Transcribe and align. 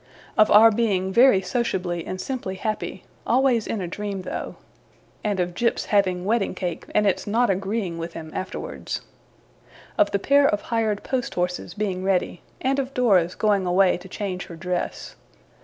Of 0.35 0.49
our 0.49 0.71
being 0.71 1.13
very 1.13 1.43
sociably 1.43 2.07
and 2.07 2.19
simply 2.19 2.55
happy 2.55 3.03
(always 3.27 3.67
in 3.67 3.81
a 3.81 3.87
dream 3.87 4.23
though); 4.23 4.55
and 5.23 5.39
of 5.39 5.53
Jip's 5.53 5.85
having 5.93 6.25
wedding 6.25 6.55
cake, 6.55 6.87
and 6.95 7.05
its 7.05 7.27
not 7.27 7.51
agreeing 7.51 7.99
with 7.99 8.13
him 8.13 8.31
afterwards. 8.33 9.01
Of 9.99 10.09
the 10.09 10.17
pair 10.17 10.47
of 10.49 10.61
hired 10.73 11.03
post 11.03 11.35
horses 11.35 11.75
being 11.75 12.03
ready, 12.03 12.41
and 12.61 12.79
of 12.79 12.95
Dora's 12.95 13.35
going 13.35 13.67
away 13.67 13.95
to 13.97 14.09
change 14.09 14.47
her 14.47 14.55
dress. 14.55 15.13